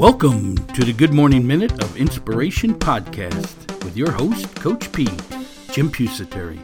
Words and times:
Welcome 0.00 0.56
to 0.68 0.82
the 0.82 0.94
Good 0.94 1.12
Morning 1.12 1.46
Minute 1.46 1.72
of 1.84 1.94
Inspiration 1.98 2.74
podcast 2.74 3.84
with 3.84 3.98
your 3.98 4.10
host, 4.10 4.56
Coach 4.56 4.90
P, 4.92 5.04
Jim 5.72 5.90
Pusateri. 5.90 6.58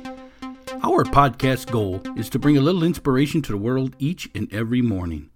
Our 0.82 1.05
podcast 1.05 1.70
goal 1.70 2.01
is 2.16 2.30
to 2.30 2.38
bring 2.38 2.57
a 2.57 2.62
little 2.62 2.83
inspiration 2.83 3.43
to 3.43 3.52
the 3.52 3.59
world 3.59 3.95
each 3.98 4.30
and 4.34 4.51
every 4.55 4.80
morning. 4.80 5.29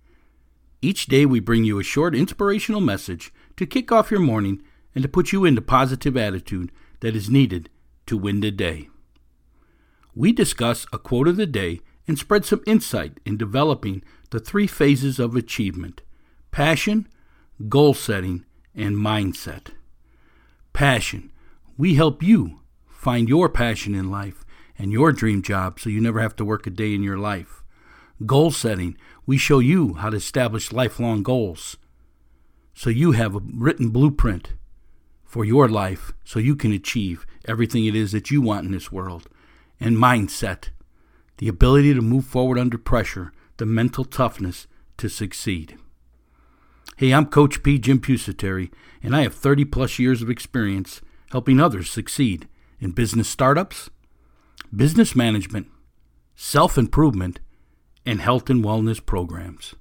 Each 0.80 1.08
day, 1.08 1.26
we 1.26 1.40
bring 1.40 1.64
you 1.64 1.78
a 1.78 1.84
short 1.84 2.14
inspirational 2.14 2.80
message 2.80 3.34
to 3.58 3.66
kick 3.66 3.92
off 3.92 4.10
your 4.10 4.20
morning 4.20 4.62
and 4.94 5.02
to 5.02 5.08
put 5.08 5.30
you 5.30 5.44
into 5.44 5.60
positive 5.60 6.16
attitude 6.16 6.72
that 7.00 7.14
is 7.14 7.28
needed 7.28 7.68
to 8.06 8.16
win 8.16 8.40
the 8.40 8.50
day. 8.50 8.88
We 10.14 10.32
discuss 10.32 10.86
a 10.90 10.98
quote 10.98 11.28
of 11.28 11.36
the 11.36 11.44
day 11.44 11.82
and 12.08 12.18
spread 12.18 12.46
some 12.46 12.62
insight 12.66 13.20
in 13.26 13.36
developing 13.36 14.02
the 14.30 14.40
three 14.40 14.66
phases 14.66 15.18
of 15.18 15.36
achievement 15.36 16.00
passion, 16.50 17.06
goal 17.68 17.94
setting, 17.94 18.44
and 18.74 18.96
mindset. 18.96 19.68
Passion. 20.72 21.30
We 21.76 21.94
help 21.94 22.22
you 22.22 22.60
find 22.88 23.28
your 23.28 23.48
passion 23.48 23.94
in 23.94 24.10
life 24.10 24.44
and 24.78 24.92
your 24.92 25.12
dream 25.12 25.42
job 25.42 25.80
so 25.80 25.90
you 25.90 26.00
never 26.00 26.20
have 26.20 26.36
to 26.36 26.44
work 26.44 26.66
a 26.66 26.70
day 26.70 26.94
in 26.94 27.02
your 27.02 27.18
life. 27.18 27.62
Goal 28.24 28.50
setting. 28.50 28.96
We 29.26 29.36
show 29.36 29.58
you 29.58 29.94
how 29.94 30.10
to 30.10 30.16
establish 30.16 30.72
lifelong 30.72 31.22
goals 31.22 31.76
so 32.74 32.88
you 32.88 33.12
have 33.12 33.34
a 33.34 33.42
written 33.54 33.90
blueprint 33.90 34.54
for 35.24 35.44
your 35.44 35.68
life 35.68 36.12
so 36.24 36.38
you 36.38 36.56
can 36.56 36.72
achieve 36.72 37.26
everything 37.46 37.84
it 37.84 37.94
is 37.94 38.12
that 38.12 38.30
you 38.30 38.40
want 38.40 38.66
in 38.66 38.72
this 38.72 38.92
world. 38.92 39.28
And 39.78 39.96
mindset. 39.96 40.68
The 41.38 41.48
ability 41.48 41.94
to 41.94 42.02
move 42.02 42.26
forward 42.26 42.58
under 42.58 42.78
pressure, 42.78 43.32
the 43.56 43.66
mental 43.66 44.04
toughness 44.04 44.66
to 44.98 45.08
succeed. 45.08 45.78
Hey, 46.96 47.12
I'm 47.12 47.26
Coach 47.26 47.62
P. 47.62 47.78
Jim 47.78 47.98
Pusateri, 47.98 48.70
and 49.02 49.16
I 49.16 49.22
have 49.22 49.34
30 49.34 49.64
plus 49.66 49.98
years 49.98 50.20
of 50.20 50.28
experience 50.28 51.00
helping 51.30 51.58
others 51.58 51.90
succeed 51.90 52.46
in 52.78 52.90
business 52.90 53.28
startups, 53.28 53.88
business 54.74 55.16
management, 55.16 55.68
self 56.36 56.76
improvement, 56.76 57.40
and 58.04 58.20
health 58.20 58.50
and 58.50 58.62
wellness 58.64 59.04
programs. 59.04 59.74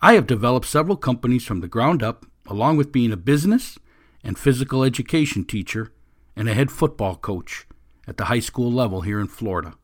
I 0.00 0.14
have 0.14 0.26
developed 0.26 0.66
several 0.66 0.96
companies 0.96 1.44
from 1.44 1.60
the 1.60 1.68
ground 1.68 2.02
up, 2.02 2.26
along 2.46 2.76
with 2.76 2.92
being 2.92 3.12
a 3.12 3.16
business 3.16 3.78
and 4.22 4.38
physical 4.38 4.84
education 4.84 5.44
teacher 5.44 5.92
and 6.36 6.48
a 6.48 6.54
head 6.54 6.70
football 6.70 7.16
coach 7.16 7.66
at 8.06 8.16
the 8.16 8.26
high 8.26 8.40
school 8.40 8.70
level 8.70 9.02
here 9.02 9.20
in 9.20 9.26
Florida. 9.26 9.74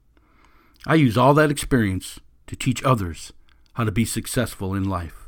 I 0.87 0.95
use 0.95 1.17
all 1.17 1.35
that 1.35 1.51
experience 1.51 2.21
to 2.47 2.57
teach 2.57 2.83
others 2.85 3.33
how 3.75 3.85
to 3.85 3.93
be 3.93 4.05
successful 4.05 4.75
in 4.75 4.89
life. 4.89 5.26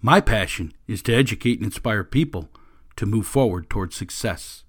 My 0.00 0.20
passion 0.20 0.72
is 0.86 1.02
to 1.02 1.14
educate 1.14 1.58
and 1.58 1.64
inspire 1.64 2.04
people 2.04 2.48
to 2.94 3.06
move 3.06 3.26
forward 3.26 3.68
towards 3.68 3.96
success. 3.96 4.62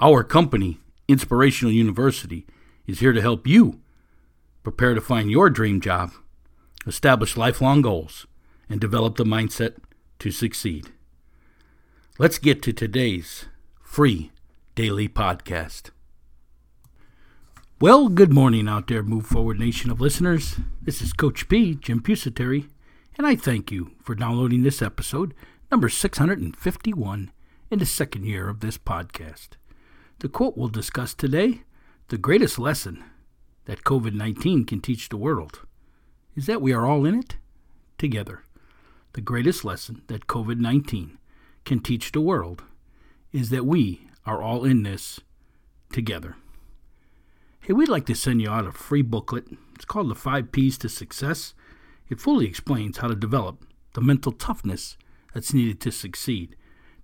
Our 0.00 0.24
company, 0.24 0.80
Inspirational 1.08 1.72
University, 1.72 2.46
is 2.86 3.00
here 3.00 3.12
to 3.12 3.20
help 3.20 3.46
you 3.46 3.80
prepare 4.62 4.94
to 4.94 5.00
find 5.00 5.30
your 5.30 5.50
dream 5.50 5.80
job, 5.80 6.12
establish 6.86 7.36
lifelong 7.36 7.82
goals, 7.82 8.26
and 8.68 8.80
develop 8.80 9.16
the 9.16 9.24
mindset 9.24 9.76
to 10.20 10.30
succeed. 10.30 10.86
Let's 12.18 12.38
get 12.38 12.62
to 12.62 12.72
today's 12.72 13.44
free 13.82 14.32
daily 14.74 15.06
podcast. 15.06 15.90
Well, 17.78 18.08
good 18.08 18.32
morning 18.32 18.68
out 18.68 18.86
there, 18.86 19.02
Move 19.02 19.26
Forward 19.26 19.60
Nation 19.60 19.90
of 19.90 20.00
listeners. 20.00 20.56
This 20.80 21.02
is 21.02 21.12
Coach 21.12 21.46
P, 21.46 21.74
Jim 21.74 22.00
Pusateri 22.00 22.68
and 23.16 23.26
I 23.26 23.34
thank 23.34 23.70
you 23.70 23.92
for 24.02 24.14
downloading 24.14 24.62
this 24.62 24.82
episode, 24.82 25.34
number 25.70 25.88
651, 25.88 27.30
in 27.70 27.78
the 27.78 27.86
second 27.86 28.24
year 28.24 28.48
of 28.48 28.60
this 28.60 28.76
podcast. 28.76 29.50
The 30.18 30.28
quote 30.28 30.56
we'll 30.56 30.68
discuss 30.68 31.14
today 31.14 31.62
the 32.08 32.18
greatest 32.18 32.58
lesson 32.58 33.04
that 33.64 33.84
COVID 33.84 34.14
19 34.14 34.64
can 34.64 34.80
teach 34.80 35.08
the 35.08 35.16
world 35.16 35.60
is 36.36 36.46
that 36.46 36.60
we 36.60 36.72
are 36.72 36.86
all 36.86 37.04
in 37.04 37.18
it 37.18 37.36
together. 37.98 38.44
The 39.14 39.20
greatest 39.22 39.64
lesson 39.64 40.02
that 40.08 40.26
COVID 40.26 40.58
19 40.58 41.18
can 41.64 41.80
teach 41.80 42.12
the 42.12 42.20
world 42.20 42.64
is 43.32 43.50
that 43.50 43.64
we 43.64 44.08
are 44.26 44.42
all 44.42 44.64
in 44.64 44.82
this 44.82 45.20
together. 45.90 46.36
Hey, 47.60 47.72
we'd 47.72 47.88
like 47.88 48.06
to 48.06 48.14
send 48.14 48.42
you 48.42 48.50
out 48.50 48.66
a 48.66 48.72
free 48.72 49.02
booklet. 49.02 49.46
It's 49.74 49.84
called 49.84 50.10
The 50.10 50.14
Five 50.14 50.52
P's 50.52 50.78
to 50.78 50.88
Success. 50.88 51.54
It 52.08 52.20
fully 52.20 52.46
explains 52.46 52.98
how 52.98 53.08
to 53.08 53.14
develop 53.14 53.64
the 53.94 54.00
mental 54.00 54.32
toughness 54.32 54.96
that's 55.34 55.54
needed 55.54 55.80
to 55.80 55.90
succeed, 55.90 56.56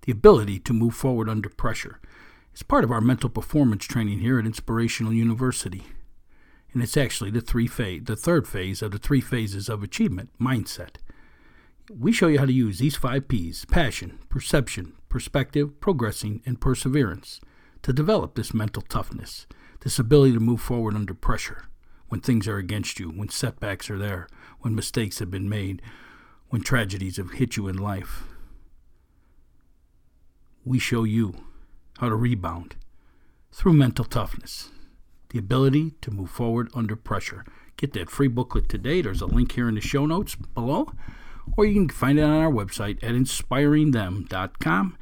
the 0.02 0.12
ability 0.12 0.58
to 0.60 0.72
move 0.72 0.94
forward 0.94 1.28
under 1.28 1.48
pressure. 1.48 2.00
It's 2.52 2.62
part 2.62 2.84
of 2.84 2.90
our 2.90 3.00
mental 3.00 3.30
performance 3.30 3.84
training 3.84 4.20
here 4.20 4.38
at 4.38 4.46
Inspirational 4.46 5.12
University. 5.12 5.84
And 6.72 6.82
it's 6.82 6.96
actually 6.96 7.30
the 7.30 7.40
three 7.40 7.66
phase, 7.66 8.02
the 8.04 8.16
third 8.16 8.46
phase 8.46 8.82
of 8.82 8.92
the 8.92 8.98
three 8.98 9.20
phases 9.20 9.68
of 9.68 9.82
achievement, 9.82 10.30
mindset. 10.40 10.96
We 11.90 12.12
show 12.12 12.28
you 12.28 12.38
how 12.38 12.46
to 12.46 12.52
use 12.52 12.78
these 12.78 12.96
five 12.96 13.28
P's 13.28 13.64
passion, 13.64 14.18
perception, 14.28 14.94
perspective, 15.08 15.80
progressing, 15.80 16.42
and 16.46 16.60
perseverance 16.60 17.40
to 17.82 17.92
develop 17.92 18.34
this 18.34 18.54
mental 18.54 18.82
toughness, 18.82 19.46
this 19.80 19.98
ability 19.98 20.34
to 20.34 20.40
move 20.40 20.60
forward 20.60 20.94
under 20.94 21.14
pressure 21.14 21.64
when 22.08 22.20
things 22.20 22.46
are 22.46 22.58
against 22.58 23.00
you, 23.00 23.08
when 23.08 23.30
setbacks 23.30 23.90
are 23.90 23.98
there, 23.98 24.28
when 24.62 24.74
mistakes 24.74 25.18
have 25.18 25.30
been 25.30 25.48
made, 25.48 25.82
when 26.48 26.62
tragedies 26.62 27.18
have 27.18 27.32
hit 27.32 27.56
you 27.56 27.68
in 27.68 27.76
life. 27.76 28.24
We 30.64 30.78
show 30.78 31.04
you 31.04 31.34
how 31.98 32.08
to 32.08 32.16
rebound 32.16 32.76
through 33.52 33.74
mental 33.74 34.04
toughness, 34.04 34.70
the 35.30 35.38
ability 35.38 35.92
to 36.00 36.10
move 36.10 36.30
forward 36.30 36.70
under 36.74 36.96
pressure. 36.96 37.44
Get 37.76 37.92
that 37.94 38.10
free 38.10 38.28
booklet 38.28 38.68
today. 38.68 39.02
There's 39.02 39.20
a 39.20 39.26
link 39.26 39.52
here 39.52 39.68
in 39.68 39.74
the 39.74 39.80
show 39.80 40.06
notes 40.06 40.34
below, 40.36 40.92
or 41.56 41.64
you 41.64 41.74
can 41.74 41.88
find 41.88 42.18
it 42.18 42.22
on 42.22 42.30
our 42.30 42.50
website 42.50 43.02
at 43.02 43.12
inspiringthem.com. 43.14 44.96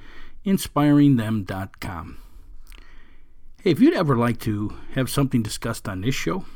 Inspiringthem.com. 0.46 2.18
Hey, 3.62 3.70
if 3.70 3.80
you'd 3.80 3.94
ever 3.94 4.16
like 4.16 4.38
to 4.40 4.74
have 4.94 5.10
something 5.10 5.42
discussed 5.42 5.86
on 5.86 6.00
this 6.00 6.14
show, 6.14 6.46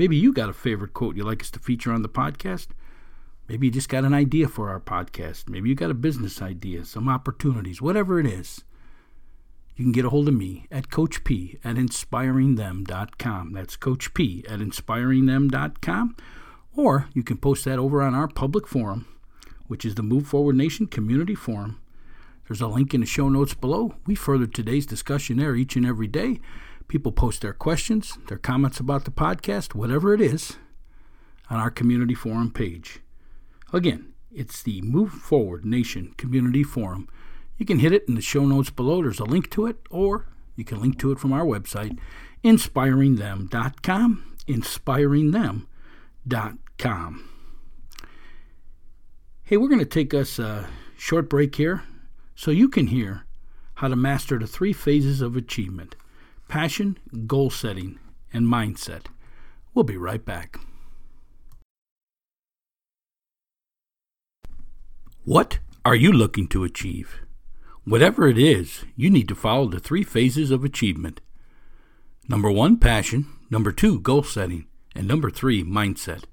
Maybe 0.00 0.16
you 0.16 0.32
got 0.32 0.48
a 0.48 0.54
favorite 0.54 0.94
quote 0.94 1.14
you'd 1.14 1.26
like 1.26 1.42
us 1.42 1.50
to 1.50 1.58
feature 1.58 1.92
on 1.92 2.00
the 2.00 2.08
podcast. 2.08 2.68
Maybe 3.50 3.66
you 3.66 3.70
just 3.70 3.90
got 3.90 4.06
an 4.06 4.14
idea 4.14 4.48
for 4.48 4.70
our 4.70 4.80
podcast. 4.80 5.46
Maybe 5.46 5.68
you 5.68 5.74
got 5.74 5.90
a 5.90 5.94
business 5.94 6.40
idea, 6.40 6.86
some 6.86 7.06
opportunities, 7.06 7.82
whatever 7.82 8.18
it 8.18 8.24
is. 8.24 8.64
You 9.76 9.84
can 9.84 9.92
get 9.92 10.06
a 10.06 10.08
hold 10.08 10.26
of 10.26 10.32
me 10.32 10.64
at 10.70 10.90
Coach 10.90 11.22
P 11.22 11.58
at 11.62 11.76
inspiringthem.com. 11.76 13.52
That's 13.52 13.76
Coach 13.76 14.14
P 14.14 14.42
at 14.48 14.60
inspiringthem.com. 14.60 16.16
Or 16.74 17.10
you 17.12 17.22
can 17.22 17.36
post 17.36 17.66
that 17.66 17.78
over 17.78 18.00
on 18.00 18.14
our 18.14 18.26
public 18.26 18.66
forum, 18.66 19.04
which 19.66 19.84
is 19.84 19.96
the 19.96 20.02
Move 20.02 20.26
Forward 20.26 20.56
Nation 20.56 20.86
Community 20.86 21.34
Forum. 21.34 21.78
There's 22.48 22.62
a 22.62 22.68
link 22.68 22.94
in 22.94 23.00
the 23.00 23.06
show 23.06 23.28
notes 23.28 23.52
below. 23.52 23.96
We 24.06 24.14
further 24.14 24.46
today's 24.46 24.86
discussion 24.86 25.36
there 25.36 25.56
each 25.56 25.76
and 25.76 25.84
every 25.84 26.08
day. 26.08 26.40
People 26.90 27.12
post 27.12 27.40
their 27.40 27.52
questions, 27.52 28.18
their 28.26 28.36
comments 28.36 28.80
about 28.80 29.04
the 29.04 29.12
podcast, 29.12 29.76
whatever 29.76 30.12
it 30.12 30.20
is, 30.20 30.56
on 31.48 31.60
our 31.60 31.70
community 31.70 32.16
forum 32.16 32.50
page. 32.50 32.98
Again, 33.72 34.12
it's 34.32 34.60
the 34.60 34.82
Move 34.82 35.12
Forward 35.12 35.64
Nation 35.64 36.12
Community 36.16 36.64
Forum. 36.64 37.08
You 37.56 37.64
can 37.64 37.78
hit 37.78 37.92
it 37.92 38.06
in 38.08 38.16
the 38.16 38.20
show 38.20 38.44
notes 38.44 38.70
below. 38.70 39.02
There's 39.02 39.20
a 39.20 39.24
link 39.24 39.50
to 39.50 39.66
it, 39.66 39.76
or 39.88 40.26
you 40.56 40.64
can 40.64 40.80
link 40.80 40.98
to 40.98 41.12
it 41.12 41.20
from 41.20 41.32
our 41.32 41.44
website, 41.44 41.96
inspiringthem.com. 42.42 44.36
Inspiringthem.com. 44.48 47.28
Hey, 49.44 49.56
we're 49.56 49.68
going 49.68 49.78
to 49.78 49.84
take 49.84 50.12
us 50.12 50.40
a 50.40 50.68
short 50.98 51.30
break 51.30 51.54
here 51.54 51.84
so 52.34 52.50
you 52.50 52.68
can 52.68 52.88
hear 52.88 53.26
how 53.74 53.86
to 53.86 53.94
master 53.94 54.40
the 54.40 54.48
three 54.48 54.72
phases 54.72 55.20
of 55.20 55.36
achievement 55.36 55.94
passion, 56.50 56.98
goal 57.28 57.48
setting, 57.48 57.96
and 58.32 58.44
mindset. 58.44 59.06
We'll 59.72 59.84
be 59.84 59.96
right 59.96 60.24
back. 60.24 60.58
What 65.24 65.60
are 65.84 65.94
you 65.94 66.12
looking 66.12 66.48
to 66.48 66.64
achieve? 66.64 67.20
Whatever 67.84 68.26
it 68.26 68.36
is, 68.36 68.84
you 68.96 69.10
need 69.10 69.28
to 69.28 69.34
follow 69.36 69.68
the 69.68 69.78
three 69.78 70.02
phases 70.02 70.50
of 70.50 70.64
achievement. 70.64 71.20
Number 72.28 72.50
one, 72.50 72.78
passion. 72.78 73.26
Number 73.48 73.70
two, 73.70 74.00
goal 74.00 74.24
setting. 74.24 74.66
And 74.94 75.06
number 75.06 75.30
three, 75.30 75.62
mindset. 75.62 76.24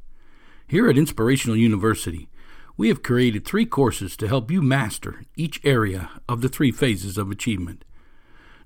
Here 0.68 0.90
at 0.90 0.98
Inspirational 0.98 1.58
University, 1.58 2.28
we 2.76 2.88
have 2.88 3.04
created 3.04 3.46
three 3.46 3.68
courses 3.68 4.18
to 4.18 4.28
help 4.28 4.50
you 4.50 4.64
master 4.64 5.26
each 5.36 5.62
area 5.64 6.10
of 6.28 6.42
the 6.42 6.50
three 6.50 6.72
phases 6.72 7.20
of 7.20 7.30
achievement. 7.30 7.86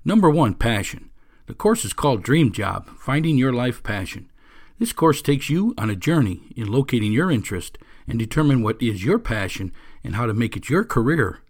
Number 0.02 0.30
one, 0.30 0.54
passion. 0.54 1.10
The 1.46 1.54
course 1.54 1.84
is 1.84 1.92
called 1.92 2.22
Dream 2.22 2.52
Job 2.52 2.88
Finding 2.98 3.36
Your 3.36 3.52
Life 3.52 3.82
Passion. 3.82 4.30
This 4.78 4.92
course 4.92 5.20
takes 5.20 5.50
you 5.50 5.74
on 5.76 5.90
a 5.90 5.96
journey 5.96 6.52
in 6.54 6.70
locating 6.70 7.12
your 7.12 7.32
interest 7.32 7.78
and 8.06 8.16
determine 8.16 8.62
what 8.62 8.80
is 8.80 9.04
your 9.04 9.18
passion 9.18 9.72
and 10.04 10.14
how 10.14 10.26
to 10.26 10.34
make 10.34 10.56
it 10.56 10.68
your 10.68 10.84
career 10.84 11.40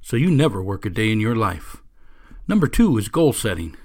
so 0.00 0.16
you 0.16 0.30
never 0.30 0.62
work 0.62 0.86
a 0.86 0.90
day 0.90 1.12
in 1.12 1.20
your 1.20 1.36
life. 1.36 1.82
Number 2.48 2.66
two 2.66 2.96
is 2.96 3.08
goal 3.08 3.34
setting, 3.34 3.76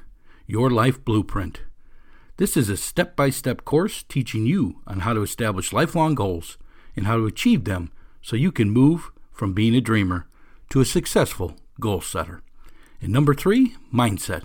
your 0.47 0.69
life 0.69 1.03
blueprint. 1.03 1.61
This 2.37 2.55
is 2.55 2.69
a 2.69 2.77
step 2.77 3.15
by 3.15 3.29
step 3.29 3.65
course 3.65 4.03
teaching 4.03 4.45
you 4.45 4.81
on 4.87 5.01
how 5.01 5.13
to 5.13 5.21
establish 5.21 5.73
lifelong 5.73 6.15
goals 6.15 6.57
and 6.95 7.07
how 7.07 7.17
to 7.17 7.25
achieve 7.25 7.65
them 7.65 7.91
so 8.21 8.35
you 8.35 8.51
can 8.51 8.69
move 8.69 9.11
from 9.33 9.53
being 9.53 9.75
a 9.75 9.81
dreamer 9.81 10.27
to 10.69 10.79
a 10.79 10.85
successful 10.85 11.57
goal 11.79 11.99
setter. 11.99 12.41
And 13.01 13.11
number 13.11 13.33
three, 13.33 13.75
mindset, 13.93 14.43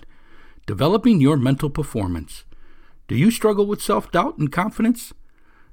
developing 0.67 1.19
your 1.19 1.37
mental 1.37 1.71
performance. 1.71 2.43
Do 3.07 3.15
you 3.15 3.31
struggle 3.31 3.65
with 3.65 3.81
self 3.81 4.11
doubt 4.11 4.37
and 4.37 4.51
confidence? 4.51 5.13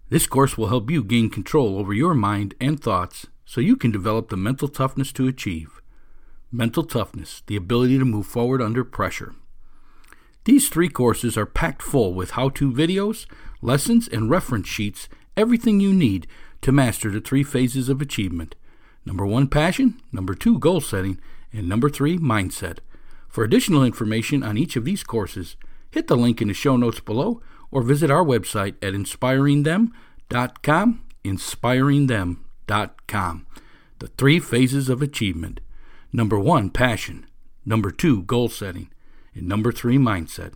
This 0.08 0.26
course 0.26 0.56
will 0.56 0.69
help 0.69 0.91
you 0.91 1.02
gain 1.02 1.29
control 1.29 1.79
over 1.79 1.93
your 1.93 2.14
mind 2.14 2.55
and 2.61 2.81
thoughts 2.81 3.26
so 3.44 3.61
you 3.61 3.76
can 3.76 3.91
develop 3.91 4.29
the 4.29 4.37
mental 4.37 4.69
toughness 4.69 5.12
to 5.12 5.26
achieve. 5.26 5.82
Mental 6.52 6.85
toughness, 6.85 7.43
the 7.46 7.56
ability 7.56 7.99
to 7.99 8.05
move 8.05 8.26
forward 8.26 8.62
under 8.62 8.85
pressure. 8.85 9.35
These 10.44 10.69
three 10.69 10.88
courses 10.88 11.37
are 11.37 11.46
packed 11.46 11.82
full 11.82 12.14
with 12.14 12.32
how 12.32 12.50
to 12.50 12.70
videos, 12.70 13.26
lessons, 13.61 14.06
and 14.06 14.31
reference 14.31 14.69
sheets, 14.69 15.08
everything 15.37 15.81
you 15.81 15.93
need 15.93 16.26
to 16.61 16.70
master 16.70 17.11
the 17.11 17.20
three 17.20 17.43
phases 17.43 17.88
of 17.88 18.00
achievement. 18.00 18.55
Number 19.05 19.26
one, 19.26 19.49
passion. 19.49 20.00
Number 20.12 20.35
two, 20.35 20.58
goal 20.58 20.81
setting. 20.81 21.19
And 21.52 21.69
number 21.69 21.88
three, 21.88 22.19
mindset. 22.19 22.79
For 23.34 23.42
additional 23.42 23.82
information 23.82 24.44
on 24.44 24.56
each 24.56 24.76
of 24.76 24.84
these 24.84 25.02
courses, 25.02 25.56
hit 25.90 26.06
the 26.06 26.16
link 26.16 26.40
in 26.40 26.46
the 26.46 26.54
show 26.54 26.76
notes 26.76 27.00
below 27.00 27.42
or 27.72 27.82
visit 27.82 28.08
our 28.08 28.25
website 28.25 28.76
at 28.81 28.94
inspiringthem.com. 28.94 31.04
Inspiringthem.com. 31.25 33.46
The 33.98 34.06
three 34.06 34.38
phases 34.38 34.88
of 34.88 35.02
achievement. 35.02 35.58
Number 36.12 36.38
one, 36.38 36.70
passion. 36.70 37.26
Number 37.66 37.90
two, 37.90 38.22
goal 38.22 38.48
setting. 38.48 38.90
And 39.34 39.48
number 39.48 39.72
three, 39.72 39.98
mindset. 39.98 40.52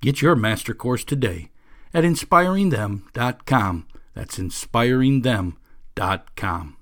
Get 0.00 0.22
your 0.22 0.34
master 0.34 0.72
course 0.72 1.04
today 1.04 1.50
at 1.92 2.04
inspiringthem.com. 2.04 3.86
That's 4.14 4.38
inspiringthem.com. 4.38 6.76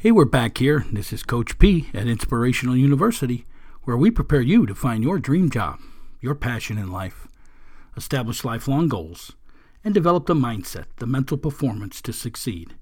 Hey, 0.00 0.12
we're 0.12 0.26
back 0.26 0.58
here. 0.58 0.86
This 0.92 1.12
is 1.12 1.24
Coach 1.24 1.58
P 1.58 1.88
at 1.92 2.06
Inspirational 2.06 2.76
University, 2.76 3.44
where 3.82 3.96
we 3.96 4.12
prepare 4.12 4.40
you 4.40 4.64
to 4.64 4.72
find 4.72 5.02
your 5.02 5.18
dream 5.18 5.50
job, 5.50 5.80
your 6.20 6.36
passion 6.36 6.78
in 6.78 6.92
life, 6.92 7.26
establish 7.96 8.44
lifelong 8.44 8.86
goals, 8.86 9.32
and 9.82 9.92
develop 9.92 10.26
the 10.26 10.34
mindset, 10.34 10.84
the 10.98 11.06
mental 11.08 11.36
performance 11.36 12.00
to 12.02 12.12
succeed. 12.12 12.76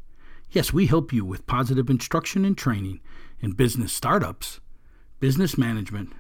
Yes, 0.50 0.74
we 0.74 0.88
help 0.88 1.10
you 1.10 1.24
with 1.24 1.46
positive 1.46 1.88
instruction 1.88 2.44
and 2.44 2.54
training 2.58 3.00
in 3.40 3.52
business 3.52 3.94
startups, 3.94 4.60
business 5.18 5.56
management, 5.56 6.12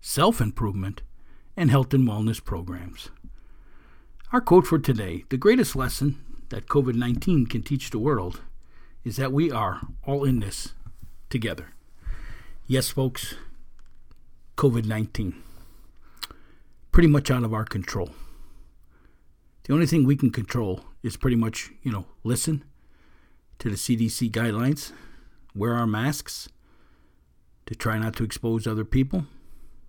self 0.00 0.40
improvement, 0.40 1.02
and 1.56 1.72
health 1.72 1.92
and 1.92 2.06
wellness 2.08 2.42
programs. 2.42 3.08
Our 4.32 4.40
quote 4.40 4.68
for 4.68 4.78
today 4.78 5.24
the 5.28 5.38
greatest 5.38 5.74
lesson 5.74 6.24
that 6.50 6.68
COVID 6.68 6.94
19 6.94 7.46
can 7.46 7.64
teach 7.64 7.90
the 7.90 7.98
world 7.98 8.42
is 9.06 9.14
that 9.14 9.32
we 9.32 9.52
are 9.52 9.82
all 10.04 10.24
in 10.24 10.40
this 10.40 10.72
together. 11.30 11.68
Yes, 12.66 12.90
folks, 12.90 13.36
COVID 14.56 14.84
19. 14.84 15.32
Pretty 16.90 17.06
much 17.06 17.30
out 17.30 17.44
of 17.44 17.54
our 17.54 17.64
control. 17.64 18.10
The 19.62 19.74
only 19.74 19.86
thing 19.86 20.04
we 20.04 20.16
can 20.16 20.30
control 20.30 20.80
is 21.04 21.16
pretty 21.16 21.36
much, 21.36 21.70
you 21.84 21.92
know, 21.92 22.06
listen 22.24 22.64
to 23.60 23.70
the 23.70 23.76
CDC 23.76 24.28
guidelines, 24.32 24.90
wear 25.54 25.74
our 25.74 25.86
masks 25.86 26.48
to 27.66 27.76
try 27.76 27.98
not 27.98 28.16
to 28.16 28.24
expose 28.24 28.66
other 28.66 28.84
people. 28.84 29.26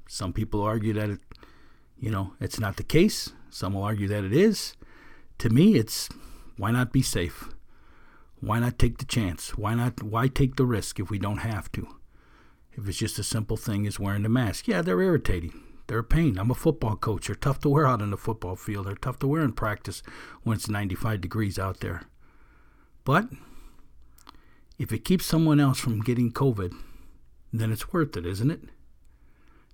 Some 0.08 0.32
people 0.32 0.62
argue 0.62 0.94
that 0.94 1.10
it, 1.10 1.20
you 2.00 2.12
know, 2.12 2.34
it's 2.40 2.60
not 2.60 2.78
the 2.78 2.84
case. 2.84 3.32
Some 3.50 3.74
will 3.74 3.84
argue 3.84 4.08
that 4.10 4.24
it 4.24 4.34
is. 4.34 4.76
To 5.40 5.50
me, 5.50 5.76
it's 5.76 6.08
why 6.58 6.70
not 6.70 6.94
be 6.94 7.02
safe? 7.02 7.57
Why 8.40 8.60
not 8.60 8.78
take 8.78 9.00
the 9.00 9.06
chance? 9.06 9.58
Why 9.58 9.74
not? 9.74 10.04
Why 10.04 10.28
take 10.28 10.56
the 10.56 10.66
risk 10.66 11.00
if 11.00 11.10
we 11.10 11.18
don't 11.18 11.40
have 11.40 11.72
to? 11.74 11.88
If 12.72 12.88
it's 12.88 12.98
just 12.98 13.18
a 13.18 13.24
simple 13.24 13.58
thing 13.58 13.88
as 13.88 14.00
wearing 14.00 14.24
the 14.24 14.30
mask, 14.30 14.68
yeah, 14.68 14.82
they're 14.82 15.02
irritating. 15.02 15.64
They're 15.88 16.00
a 16.00 16.04
pain. 16.04 16.38
I'm 16.38 16.52
a 16.52 16.56
football 16.56 16.96
coach. 16.96 17.28
They're 17.28 17.36
tough 17.36 17.60
to 17.62 17.70
wear 17.70 17.88
out 17.88 18.02
on 18.02 18.12
the 18.12 18.18
football 18.18 18.56
field. 18.56 18.86
They're 18.86 18.96
tough 18.96 19.20
to 19.20 19.28
wear 19.28 19.42
in 19.42 19.54
practice 19.54 20.04
when 20.44 20.58
it's 20.58 20.70
95 20.70 21.22
degrees 21.22 21.58
out 21.58 21.80
there. 21.80 22.04
But 23.04 23.30
if 24.78 24.92
it 24.92 25.06
keeps 25.06 25.26
someone 25.26 25.60
else 25.60 25.80
from 25.80 26.02
getting 26.02 26.32
COVID, 26.32 26.74
then 27.52 27.72
it's 27.72 27.92
worth 27.92 28.16
it, 28.18 28.26
isn't 28.26 28.52
it? 28.52 28.62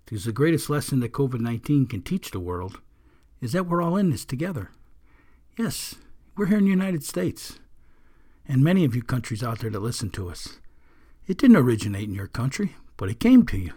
Because 0.06 0.26
the 0.26 0.32
greatest 0.32 0.70
lesson 0.70 1.00
that 1.02 1.12
COVID 1.12 1.40
19 1.42 1.88
can 1.88 2.02
teach 2.02 2.32
the 2.32 2.40
world 2.40 2.80
is 3.42 3.52
that 3.52 3.66
we're 3.68 3.82
all 3.82 3.98
in 3.98 4.12
this 4.12 4.24
together. 4.24 4.70
Yes, 5.58 5.96
we're 6.38 6.46
here 6.46 6.60
in 6.60 6.66
the 6.66 6.70
United 6.70 7.04
States 7.04 7.60
and 8.48 8.64
many 8.64 8.86
of 8.86 8.96
you 8.96 9.02
countries 9.02 9.44
out 9.44 9.60
there 9.60 9.70
that 9.70 9.80
listen 9.80 10.10
to 10.12 10.30
us. 10.30 10.60
It 11.28 11.38
didn't 11.38 11.58
originate 11.58 12.10
in 12.10 12.16
your 12.16 12.28
country, 12.28 12.76
but 12.98 13.10
it 13.10 13.20
came 13.20 13.46
to 13.48 13.58
you. 13.58 13.74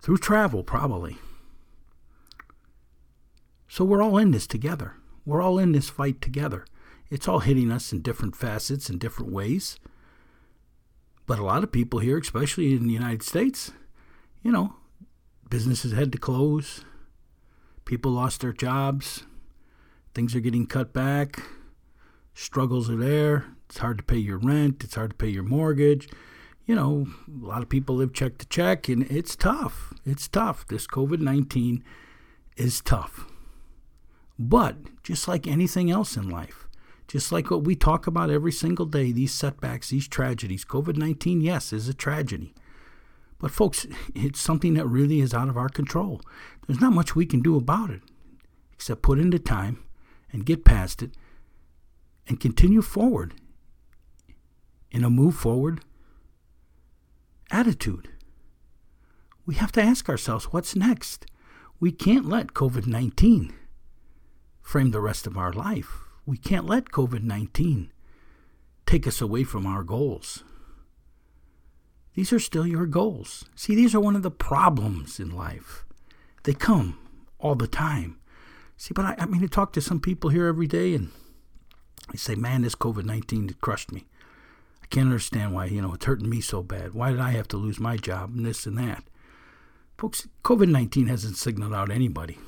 Through 0.00 0.18
travel, 0.18 0.62
probably. 0.62 1.18
So 3.68 3.84
we're 3.84 4.02
all 4.02 4.18
in 4.18 4.30
this 4.30 4.46
together. 4.46 4.94
We're 5.26 5.42
all 5.42 5.58
in 5.58 5.72
this 5.72 5.88
fight 5.88 6.20
together. 6.20 6.64
It's 7.10 7.28
all 7.28 7.40
hitting 7.40 7.70
us 7.70 7.92
in 7.92 8.00
different 8.00 8.36
facets 8.36 8.88
and 8.88 8.98
different 8.98 9.32
ways. 9.32 9.78
But 11.26 11.38
a 11.38 11.44
lot 11.44 11.64
of 11.64 11.72
people 11.72 12.00
here, 12.00 12.18
especially 12.18 12.74
in 12.74 12.86
the 12.86 12.92
United 12.92 13.22
States, 13.22 13.72
you 14.42 14.52
know, 14.52 14.76
businesses 15.48 15.92
had 15.92 16.12
to 16.12 16.18
close, 16.18 16.84
people 17.84 18.12
lost 18.12 18.40
their 18.40 18.52
jobs, 18.52 19.24
things 20.14 20.34
are 20.34 20.40
getting 20.40 20.66
cut 20.66 20.92
back 20.92 21.42
struggles 22.34 22.90
are 22.90 22.96
there. 22.96 23.46
It's 23.68 23.78
hard 23.78 23.98
to 23.98 24.04
pay 24.04 24.18
your 24.18 24.38
rent. 24.38 24.84
It's 24.84 24.96
hard 24.96 25.10
to 25.10 25.16
pay 25.16 25.28
your 25.28 25.42
mortgage. 25.42 26.08
You 26.66 26.74
know, 26.74 27.06
a 27.28 27.46
lot 27.46 27.62
of 27.62 27.68
people 27.68 27.96
live 27.96 28.12
check 28.12 28.38
to 28.38 28.46
check, 28.46 28.88
and 28.88 29.10
it's 29.10 29.36
tough. 29.36 29.92
It's 30.04 30.28
tough. 30.28 30.66
This 30.66 30.86
COVID 30.86 31.20
19 31.20 31.84
is 32.56 32.80
tough. 32.80 33.26
But 34.38 35.02
just 35.02 35.28
like 35.28 35.46
anything 35.46 35.90
else 35.90 36.16
in 36.16 36.28
life, 36.28 36.66
just 37.06 37.30
like 37.30 37.50
what 37.50 37.64
we 37.64 37.76
talk 37.76 38.06
about 38.06 38.30
every 38.30 38.52
single 38.52 38.86
day, 38.86 39.12
these 39.12 39.32
setbacks, 39.32 39.90
these 39.90 40.08
tragedies, 40.08 40.64
COVID 40.64 40.96
19, 40.96 41.40
yes, 41.40 41.72
is 41.72 41.88
a 41.88 41.94
tragedy. 41.94 42.54
But 43.38 43.50
folks, 43.50 43.86
it's 44.14 44.40
something 44.40 44.74
that 44.74 44.86
really 44.86 45.20
is 45.20 45.34
out 45.34 45.48
of 45.48 45.56
our 45.56 45.68
control. 45.68 46.20
There's 46.66 46.80
not 46.80 46.92
much 46.92 47.14
we 47.14 47.26
can 47.26 47.40
do 47.40 47.56
about 47.56 47.90
it 47.90 48.00
except 48.72 49.02
put 49.02 49.18
in 49.18 49.30
the 49.30 49.38
time 49.38 49.84
and 50.32 50.44
get 50.44 50.64
past 50.64 51.02
it 51.02 51.12
and 52.26 52.40
continue 52.40 52.82
forward 52.82 53.34
in 54.90 55.04
a 55.04 55.10
move 55.10 55.34
forward 55.34 55.80
attitude. 57.50 58.08
We 59.46 59.56
have 59.56 59.72
to 59.72 59.82
ask 59.82 60.08
ourselves 60.08 60.46
what's 60.46 60.74
next? 60.74 61.26
We 61.80 61.92
can't 61.92 62.26
let 62.26 62.54
COVID 62.54 62.86
19 62.86 63.52
frame 64.62 64.90
the 64.90 65.00
rest 65.00 65.26
of 65.26 65.36
our 65.36 65.52
life. 65.52 66.00
We 66.24 66.38
can't 66.38 66.66
let 66.66 66.86
COVID 66.86 67.22
19 67.22 67.92
take 68.86 69.06
us 69.06 69.20
away 69.20 69.44
from 69.44 69.66
our 69.66 69.82
goals. 69.82 70.44
These 72.14 72.32
are 72.32 72.38
still 72.38 72.66
your 72.66 72.86
goals. 72.86 73.44
See, 73.54 73.74
these 73.74 73.94
are 73.94 74.00
one 74.00 74.16
of 74.16 74.22
the 74.22 74.30
problems 74.30 75.18
in 75.18 75.30
life. 75.30 75.84
They 76.44 76.54
come 76.54 76.98
all 77.38 77.56
the 77.56 77.66
time. 77.66 78.18
See, 78.76 78.94
but 78.94 79.04
I, 79.04 79.16
I 79.18 79.26
mean, 79.26 79.42
I 79.42 79.46
talk 79.46 79.72
to 79.72 79.80
some 79.80 80.00
people 80.00 80.30
here 80.30 80.46
every 80.46 80.66
day, 80.66 80.94
and 80.94 81.10
they 82.14 82.18
say, 82.18 82.36
man, 82.36 82.62
this 82.62 82.76
COVID 82.76 83.04
19 83.04 83.56
crushed 83.60 83.90
me. 83.90 84.06
I 84.80 84.86
can't 84.86 85.08
understand 85.08 85.52
why, 85.52 85.64
you 85.64 85.82
know, 85.82 85.94
it's 85.94 86.04
hurting 86.04 86.30
me 86.30 86.40
so 86.40 86.62
bad. 86.62 86.94
Why 86.94 87.10
did 87.10 87.18
I 87.18 87.32
have 87.32 87.48
to 87.48 87.56
lose 87.56 87.80
my 87.80 87.96
job 87.96 88.30
and 88.36 88.46
this 88.46 88.66
and 88.66 88.78
that? 88.78 89.02
Folks, 89.98 90.28
COVID 90.44 90.68
19 90.68 91.08
hasn't 91.08 91.36
signaled 91.36 91.74
out 91.74 91.90
anybody. 91.90 92.38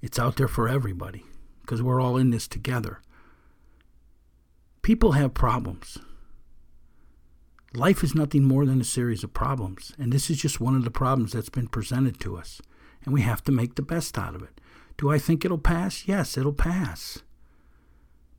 It's 0.00 0.16
out 0.16 0.36
there 0.36 0.46
for 0.46 0.68
everybody 0.68 1.24
because 1.62 1.82
we're 1.82 2.00
all 2.00 2.16
in 2.16 2.30
this 2.30 2.46
together. 2.46 3.00
People 4.82 5.12
have 5.12 5.34
problems. 5.34 5.98
Life 7.74 8.04
is 8.04 8.14
nothing 8.14 8.44
more 8.44 8.64
than 8.64 8.80
a 8.80 8.84
series 8.84 9.24
of 9.24 9.34
problems, 9.34 9.92
and 9.98 10.12
this 10.12 10.30
is 10.30 10.40
just 10.40 10.60
one 10.60 10.76
of 10.76 10.84
the 10.84 10.90
problems 10.92 11.32
that's 11.32 11.48
been 11.48 11.66
presented 11.66 12.20
to 12.20 12.36
us, 12.36 12.62
and 13.04 13.12
we 13.12 13.22
have 13.22 13.42
to 13.42 13.50
make 13.50 13.74
the 13.74 13.82
best 13.82 14.16
out 14.16 14.36
of 14.36 14.42
it. 14.44 14.60
Do 14.98 15.10
I 15.10 15.18
think 15.18 15.44
it'll 15.44 15.58
pass? 15.58 16.06
Yes, 16.06 16.38
it'll 16.38 16.52
pass. 16.52 17.24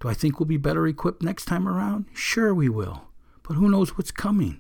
Do 0.02 0.10
I 0.10 0.16
think 0.16 0.40
we'll 0.40 0.48
be 0.48 0.58
better 0.58 0.88
equipped 0.88 1.22
next 1.22 1.46
time 1.46 1.68
around? 1.68 2.06
Sure, 2.14 2.54
we 2.56 2.68
will. 2.68 3.04
But 3.44 3.54
who 3.54 3.70
knows 3.70 3.98
what's 3.98 4.12
coming? 4.12 4.60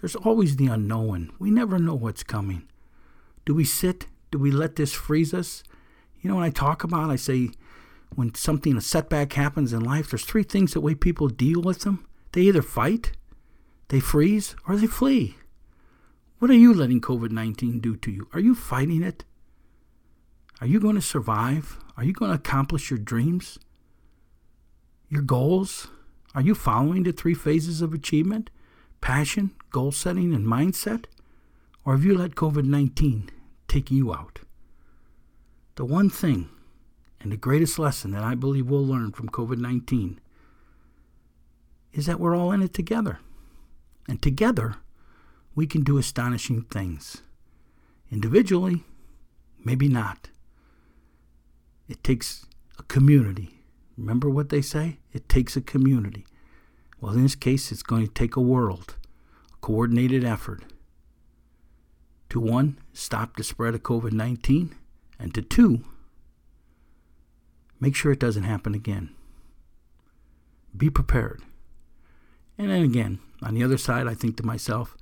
There's 0.00 0.16
always 0.16 0.56
the 0.56 0.66
unknown. 0.66 1.32
We 1.38 1.52
never 1.52 1.78
know 1.78 1.94
what's 1.94 2.24
coming. 2.24 2.68
Do 3.44 3.54
we 3.54 3.64
sit? 3.64 4.08
Do 4.32 4.38
we 4.38 4.50
let 4.50 4.74
this 4.74 4.92
freeze 4.92 5.32
us? 5.32 5.62
You 6.20 6.28
know, 6.28 6.36
when 6.36 6.44
I 6.44 6.50
talk 6.50 6.82
about, 6.82 7.10
I 7.10 7.16
say, 7.16 7.50
when 8.16 8.34
something, 8.34 8.76
a 8.76 8.80
setback 8.80 9.32
happens 9.34 9.72
in 9.72 9.80
life, 9.80 10.10
there's 10.10 10.24
three 10.24 10.42
things 10.42 10.72
that 10.72 10.80
way 10.80 10.96
people 10.96 11.28
deal 11.28 11.62
with 11.62 11.80
them. 11.80 12.04
They 12.32 12.42
either 12.42 12.62
fight, 12.62 13.12
They 13.88 14.00
freeze 14.00 14.56
or 14.66 14.76
they 14.76 14.88
flee. 14.88 15.36
What 16.40 16.50
are 16.50 16.54
you 16.54 16.74
letting 16.74 17.00
COVID 17.00 17.30
19 17.30 17.78
do 17.78 17.96
to 17.96 18.10
you? 18.10 18.28
Are 18.32 18.40
you 18.40 18.56
fighting 18.56 19.04
it? 19.04 19.24
Are 20.60 20.66
you 20.66 20.80
going 20.80 20.96
to 20.96 21.00
survive? 21.00 21.78
Are 21.96 22.02
you 22.04 22.12
going 22.12 22.30
to 22.30 22.36
accomplish 22.36 22.90
your 22.90 22.98
dreams? 22.98 23.58
Your 25.14 25.22
goals? 25.22 25.86
Are 26.34 26.42
you 26.42 26.56
following 26.56 27.04
the 27.04 27.12
three 27.12 27.34
phases 27.34 27.80
of 27.80 27.94
achievement 27.94 28.50
passion, 29.00 29.52
goal 29.70 29.92
setting, 29.92 30.34
and 30.34 30.44
mindset? 30.44 31.04
Or 31.84 31.92
have 31.92 32.04
you 32.04 32.18
let 32.18 32.34
COVID 32.34 32.64
19 32.64 33.30
take 33.68 33.92
you 33.92 34.12
out? 34.12 34.40
The 35.76 35.84
one 35.84 36.10
thing 36.10 36.48
and 37.20 37.30
the 37.30 37.36
greatest 37.36 37.78
lesson 37.78 38.10
that 38.10 38.24
I 38.24 38.34
believe 38.34 38.68
we'll 38.68 38.84
learn 38.84 39.12
from 39.12 39.28
COVID 39.28 39.58
19 39.58 40.18
is 41.92 42.06
that 42.06 42.18
we're 42.18 42.34
all 42.34 42.50
in 42.50 42.60
it 42.60 42.74
together. 42.74 43.20
And 44.08 44.20
together, 44.20 44.78
we 45.54 45.68
can 45.68 45.84
do 45.84 45.96
astonishing 45.96 46.62
things. 46.62 47.22
Individually, 48.10 48.82
maybe 49.64 49.86
not. 49.86 50.30
It 51.86 52.02
takes 52.02 52.46
a 52.80 52.82
community 52.82 53.53
Remember 53.96 54.28
what 54.28 54.48
they 54.48 54.62
say? 54.62 54.98
It 55.12 55.28
takes 55.28 55.56
a 55.56 55.60
community. 55.60 56.26
Well, 57.00 57.14
in 57.14 57.22
this 57.22 57.34
case, 57.34 57.70
it's 57.70 57.82
going 57.82 58.06
to 58.06 58.12
take 58.12 58.36
a 58.36 58.40
world, 58.40 58.96
a 59.52 59.56
coordinated 59.58 60.24
effort 60.24 60.64
to 62.34 62.40
one, 62.40 62.76
stop 62.92 63.36
the 63.36 63.44
spread 63.44 63.76
of 63.76 63.84
COVID 63.84 64.10
19, 64.10 64.74
and 65.20 65.32
to 65.34 65.40
two, 65.40 65.84
make 67.78 67.94
sure 67.94 68.10
it 68.10 68.18
doesn't 68.18 68.42
happen 68.42 68.74
again. 68.74 69.10
Be 70.76 70.90
prepared. 70.90 71.42
And 72.58 72.70
then 72.70 72.82
again, 72.82 73.20
on 73.40 73.54
the 73.54 73.62
other 73.62 73.78
side, 73.78 74.08
I 74.08 74.14
think 74.14 74.36
to 74.38 74.42
myself, 74.44 74.96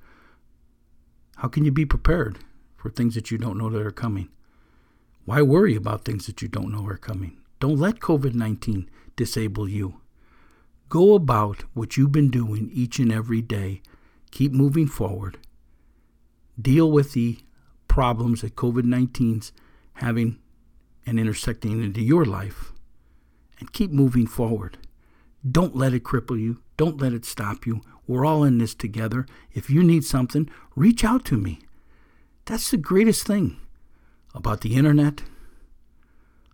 how 1.37 1.47
can 1.47 1.65
you 1.65 1.71
be 1.71 1.85
prepared 1.85 2.37
for 2.77 2.91
things 2.91 3.15
that 3.15 3.31
you 3.31 3.39
don't 3.39 3.57
know 3.57 3.71
that 3.71 3.81
are 3.81 3.89
coming? 3.89 4.29
Why 5.25 5.41
worry 5.41 5.75
about 5.75 6.05
things 6.05 6.27
that 6.27 6.43
you 6.43 6.47
don't 6.47 6.71
know 6.71 6.85
are 6.85 6.97
coming? 6.97 7.39
Don't 7.63 7.79
let 7.79 8.01
COVID 8.01 8.33
19 8.33 8.89
disable 9.15 9.69
you. 9.69 10.01
Go 10.89 11.15
about 11.15 11.63
what 11.73 11.95
you've 11.95 12.11
been 12.11 12.29
doing 12.29 12.69
each 12.73 12.99
and 12.99 13.09
every 13.09 13.41
day. 13.41 13.81
Keep 14.31 14.51
moving 14.51 14.85
forward. 14.85 15.37
Deal 16.61 16.91
with 16.91 17.13
the 17.13 17.37
problems 17.87 18.41
that 18.41 18.57
COVID 18.57 18.81
19's 18.81 19.53
having 19.93 20.39
and 21.05 21.17
intersecting 21.17 21.81
into 21.81 22.01
your 22.01 22.25
life. 22.25 22.73
And 23.61 23.71
keep 23.71 23.91
moving 23.91 24.27
forward. 24.27 24.77
Don't 25.49 25.73
let 25.73 25.93
it 25.93 26.03
cripple 26.03 26.37
you. 26.37 26.59
Don't 26.75 26.99
let 26.99 27.13
it 27.13 27.23
stop 27.23 27.65
you. 27.65 27.79
We're 28.05 28.25
all 28.25 28.43
in 28.43 28.57
this 28.57 28.75
together. 28.75 29.25
If 29.53 29.69
you 29.69 29.83
need 29.83 30.03
something, 30.03 30.49
reach 30.75 31.05
out 31.05 31.23
to 31.27 31.37
me. 31.37 31.59
That's 32.43 32.71
the 32.71 32.77
greatest 32.77 33.25
thing 33.25 33.55
about 34.35 34.59
the 34.59 34.75
internet, 34.75 35.23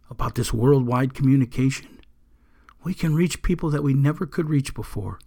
about 0.10 0.36
this 0.36 0.54
worldwide 0.54 1.14
communication. 1.14 2.00
We 2.84 2.94
can 2.94 3.16
reach 3.16 3.42
people 3.42 3.70
that 3.70 3.84
we 3.84 3.94
never 3.94 4.26
could 4.26 4.50
reach 4.50 4.74
before. 4.74 5.20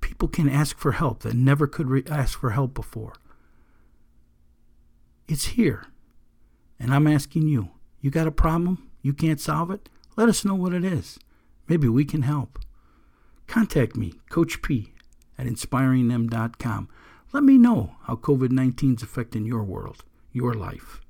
People 0.00 0.28
can 0.28 0.48
ask 0.48 0.78
for 0.78 0.92
help 0.92 1.20
that 1.20 1.34
never 1.34 1.66
could 1.66 1.88
re- 1.88 2.04
ask 2.08 2.38
for 2.38 2.50
help 2.50 2.72
before. 2.74 3.14
It's 5.28 5.46
here. 5.46 5.84
And 6.78 6.94
I'm 6.94 7.06
asking 7.06 7.48
you 7.48 7.70
you 8.00 8.10
got 8.10 8.26
a 8.26 8.32
problem? 8.32 8.90
You 9.02 9.12
can't 9.12 9.40
solve 9.40 9.70
it? 9.70 9.88
Let 10.16 10.28
us 10.28 10.44
know 10.44 10.54
what 10.54 10.72
it 10.72 10.84
is. 10.84 11.18
Maybe 11.68 11.88
we 11.88 12.04
can 12.04 12.22
help. 12.22 12.58
Contact 13.46 13.96
me, 13.96 14.14
Coach 14.30 14.62
P, 14.62 14.92
at 15.36 15.46
inspiringthem.com. 15.46 16.88
Let 17.32 17.44
me 17.44 17.58
know 17.58 17.96
how 18.02 18.16
COVID 18.16 18.50
19 18.50 18.96
is 18.96 19.02
affecting 19.02 19.44
your 19.44 19.62
world, 19.62 20.04
your 20.32 20.54
life. 20.54 21.00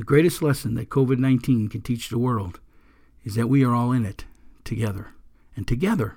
The 0.00 0.06
greatest 0.06 0.40
lesson 0.40 0.76
that 0.76 0.88
COVID 0.88 1.18
19 1.18 1.68
can 1.68 1.82
teach 1.82 2.08
the 2.08 2.18
world 2.18 2.58
is 3.22 3.34
that 3.34 3.50
we 3.50 3.62
are 3.62 3.74
all 3.74 3.92
in 3.92 4.06
it 4.06 4.24
together. 4.64 5.08
And 5.54 5.68
together, 5.68 6.16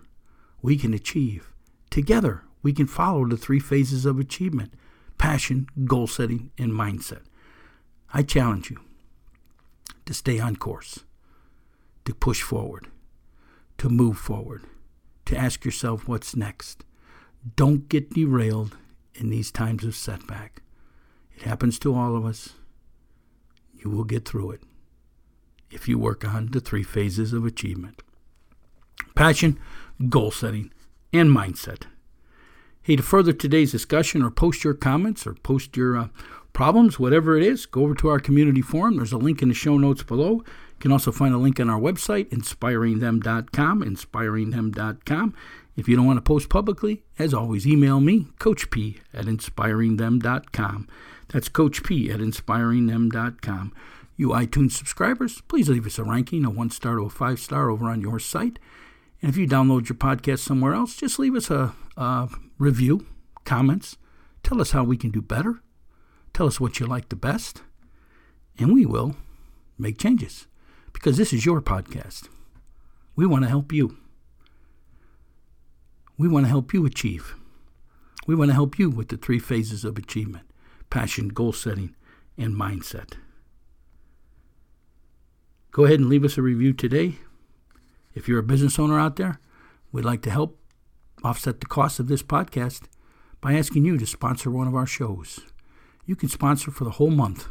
we 0.61 0.77
can 0.77 0.93
achieve. 0.93 1.51
Together, 1.89 2.43
we 2.61 2.71
can 2.71 2.87
follow 2.87 3.27
the 3.27 3.35
three 3.35 3.59
phases 3.59 4.05
of 4.05 4.19
achievement 4.19 4.73
passion, 5.17 5.67
goal 5.83 6.07
setting, 6.07 6.51
and 6.57 6.71
mindset. 6.71 7.23
I 8.13 8.23
challenge 8.23 8.69
you 8.69 8.79
to 10.05 10.13
stay 10.13 10.39
on 10.39 10.55
course, 10.55 10.99
to 12.05 12.15
push 12.15 12.41
forward, 12.41 12.87
to 13.79 13.89
move 13.89 14.17
forward, 14.17 14.63
to 15.25 15.35
ask 15.35 15.65
yourself 15.65 16.07
what's 16.07 16.37
next. 16.37 16.85
Don't 17.57 17.89
get 17.89 18.13
derailed 18.13 18.77
in 19.13 19.29
these 19.29 19.51
times 19.51 19.83
of 19.83 19.93
setback. 19.93 20.61
It 21.35 21.41
happens 21.41 21.77
to 21.79 21.93
all 21.93 22.15
of 22.15 22.25
us. 22.25 22.53
You 23.83 23.91
will 23.91 24.03
get 24.03 24.25
through 24.25 24.51
it 24.51 24.61
if 25.71 25.87
you 25.87 25.97
work 25.97 26.23
on 26.23 26.51
the 26.51 26.59
three 26.59 26.83
phases 26.83 27.33
of 27.33 27.45
achievement 27.45 28.01
passion, 29.15 29.59
goal 30.09 30.31
setting, 30.31 30.71
and 31.11 31.29
mindset. 31.29 31.83
Hey, 32.81 32.95
to 32.95 33.03
further 33.03 33.31
today's 33.33 33.71
discussion 33.71 34.21
or 34.21 34.29
post 34.29 34.63
your 34.63 34.73
comments 34.73 35.25
or 35.25 35.35
post 35.35 35.77
your 35.77 35.97
uh, 35.97 36.07
problems, 36.51 36.99
whatever 36.99 37.37
it 37.37 37.43
is, 37.43 37.65
go 37.65 37.83
over 37.83 37.95
to 37.95 38.09
our 38.09 38.19
community 38.19 38.61
forum. 38.61 38.97
There's 38.97 39.11
a 39.11 39.17
link 39.17 39.41
in 39.41 39.49
the 39.49 39.53
show 39.53 39.77
notes 39.77 40.03
below. 40.03 40.31
You 40.33 40.79
can 40.79 40.91
also 40.91 41.11
find 41.11 41.33
a 41.33 41.37
link 41.37 41.59
on 41.59 41.69
our 41.69 41.79
website, 41.79 42.29
inspiringthem.com, 42.29 43.83
inspiringthem.com. 43.83 45.33
If 45.75 45.87
you 45.87 45.95
don't 45.95 46.05
want 46.05 46.17
to 46.17 46.21
post 46.21 46.49
publicly, 46.49 47.03
as 47.17 47.33
always, 47.33 47.65
email 47.65 47.99
me, 47.99 48.27
Coach 48.37 48.69
P 48.69 48.97
at 49.13 49.25
inspiringthem.com. 49.25 50.87
That's 51.33 51.49
Coach 51.49 51.83
P 51.83 52.11
at 52.11 52.19
inspiringthem.com. 52.19 53.73
You 54.15 54.29
iTunes 54.29 54.73
subscribers, 54.73 55.41
please 55.41 55.67
leave 55.67 55.87
us 55.87 55.97
a 55.97 56.03
ranking, 56.03 56.45
a 56.45 56.49
one 56.51 56.69
star 56.69 56.97
to 56.97 57.05
a 57.05 57.09
five 57.09 57.39
star 57.39 57.71
over 57.71 57.89
on 57.89 58.01
your 58.01 58.19
site. 58.19 58.59
And 59.19 59.29
if 59.31 59.35
you 59.35 59.47
download 59.47 59.89
your 59.89 59.97
podcast 59.97 60.39
somewhere 60.39 60.75
else, 60.75 60.95
just 60.95 61.17
leave 61.17 61.33
us 61.33 61.49
a, 61.49 61.73
a 61.97 62.29
review, 62.59 63.07
comments. 63.45 63.97
Tell 64.43 64.61
us 64.61 64.71
how 64.71 64.83
we 64.83 64.95
can 64.95 65.09
do 65.09 65.23
better. 65.23 65.63
Tell 66.33 66.45
us 66.45 66.59
what 66.59 66.79
you 66.79 66.85
like 66.85 67.09
the 67.09 67.15
best. 67.15 67.63
And 68.59 68.71
we 68.71 68.85
will 68.85 69.15
make 69.79 69.97
changes 69.97 70.45
because 70.93 71.17
this 71.17 71.33
is 71.33 71.47
your 71.47 71.61
podcast. 71.61 72.29
We 73.15 73.25
want 73.25 73.43
to 73.43 73.49
help 73.49 73.73
you. 73.73 73.97
We 76.15 76.27
want 76.27 76.45
to 76.45 76.49
help 76.49 76.75
you 76.75 76.85
achieve. 76.85 77.33
We 78.27 78.35
want 78.35 78.49
to 78.49 78.55
help 78.55 78.77
you 78.77 78.91
with 78.91 79.07
the 79.07 79.17
three 79.17 79.39
phases 79.39 79.83
of 79.83 79.97
achievement 79.97 80.45
passion, 80.93 81.29
goal 81.29 81.51
setting, 81.51 81.95
and 82.37 82.53
mindset. 82.53 83.13
Go 85.71 85.85
ahead 85.85 85.99
and 85.99 86.07
leave 86.07 86.23
us 86.23 86.37
a 86.37 86.43
review 86.43 86.71
today. 86.71 87.15
If 88.13 88.27
you're 88.27 88.37
a 88.37 88.43
business 88.43 88.77
owner 88.77 88.99
out 88.99 89.15
there, 89.15 89.39
we'd 89.91 90.05
like 90.05 90.21
to 90.21 90.29
help 90.29 90.59
offset 91.23 91.59
the 91.61 91.65
cost 91.65 91.99
of 91.99 92.07
this 92.07 92.21
podcast 92.21 92.83
by 93.41 93.53
asking 93.53 93.85
you 93.85 93.97
to 93.97 94.05
sponsor 94.05 94.51
one 94.51 94.67
of 94.67 94.75
our 94.75 94.85
shows. 94.85 95.39
You 96.05 96.15
can 96.15 96.29
sponsor 96.29 96.69
for 96.69 96.83
the 96.83 96.91
whole 96.91 97.09
month 97.09 97.47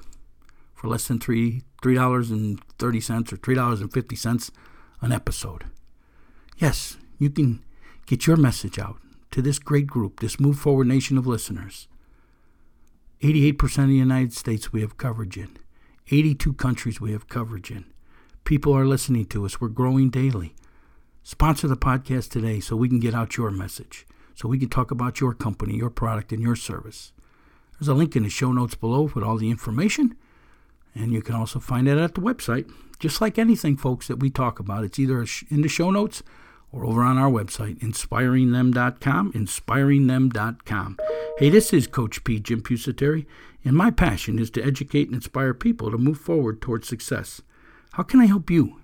for 0.72 0.86
less 0.86 1.08
than 1.08 1.18
three 1.18 1.62
three 1.82 1.96
dollars 1.96 2.30
and 2.30 2.62
thirty 2.78 3.00
cents 3.00 3.32
or 3.32 3.38
three 3.38 3.56
dollars 3.56 3.80
and 3.80 3.92
fifty 3.92 4.14
cents 4.14 4.52
an 5.00 5.10
episode. 5.10 5.64
Yes, 6.58 6.96
you 7.18 7.28
can 7.28 7.64
get 8.06 8.24
your 8.28 8.36
message 8.36 8.78
out 8.78 8.98
to 9.32 9.42
this 9.42 9.58
great 9.58 9.88
group, 9.88 10.20
this 10.20 10.38
Move 10.38 10.60
Forward 10.60 10.86
Nation 10.86 11.18
of 11.18 11.26
listeners. 11.26 11.88
88% 13.22 13.84
of 13.84 13.88
the 13.88 13.94
United 13.94 14.32
States 14.32 14.72
we 14.72 14.80
have 14.80 14.96
coverage 14.96 15.36
in. 15.36 15.56
82 16.10 16.54
countries 16.54 17.00
we 17.00 17.12
have 17.12 17.28
coverage 17.28 17.70
in. 17.70 17.84
People 18.42 18.76
are 18.76 18.84
listening 18.84 19.26
to 19.26 19.46
us. 19.46 19.60
We're 19.60 19.68
growing 19.68 20.10
daily. 20.10 20.56
Sponsor 21.22 21.68
the 21.68 21.76
podcast 21.76 22.30
today 22.30 22.58
so 22.58 22.74
we 22.74 22.88
can 22.88 22.98
get 22.98 23.14
out 23.14 23.36
your 23.36 23.52
message, 23.52 24.08
so 24.34 24.48
we 24.48 24.58
can 24.58 24.68
talk 24.68 24.90
about 24.90 25.20
your 25.20 25.34
company, 25.34 25.76
your 25.76 25.88
product, 25.88 26.32
and 26.32 26.42
your 26.42 26.56
service. 26.56 27.12
There's 27.78 27.86
a 27.86 27.94
link 27.94 28.16
in 28.16 28.24
the 28.24 28.28
show 28.28 28.50
notes 28.50 28.74
below 28.74 29.02
with 29.14 29.22
all 29.22 29.36
the 29.36 29.50
information, 29.50 30.16
and 30.92 31.12
you 31.12 31.22
can 31.22 31.36
also 31.36 31.60
find 31.60 31.86
it 31.86 31.98
at 31.98 32.16
the 32.16 32.20
website. 32.20 32.68
Just 32.98 33.20
like 33.20 33.38
anything, 33.38 33.76
folks, 33.76 34.08
that 34.08 34.18
we 34.18 34.30
talk 34.30 34.58
about, 34.58 34.82
it's 34.82 34.98
either 34.98 35.24
in 35.48 35.62
the 35.62 35.68
show 35.68 35.92
notes 35.92 36.24
or 36.72 36.86
over 36.86 37.02
on 37.02 37.18
our 37.18 37.30
website, 37.30 37.78
inspiringthem.com, 37.80 39.32
inspiringthem.com. 39.32 40.98
Hey, 41.38 41.50
this 41.50 41.72
is 41.72 41.86
Coach 41.86 42.24
P. 42.24 42.40
Jim 42.40 42.62
Pusateri, 42.62 43.26
and 43.64 43.76
my 43.76 43.90
passion 43.90 44.38
is 44.38 44.50
to 44.50 44.64
educate 44.64 45.06
and 45.08 45.14
inspire 45.14 45.54
people 45.54 45.90
to 45.90 45.98
move 45.98 46.18
forward 46.18 46.60
towards 46.60 46.88
success. 46.88 47.42
How 47.92 48.02
can 48.02 48.20
I 48.20 48.26
help 48.26 48.50
you 48.50 48.80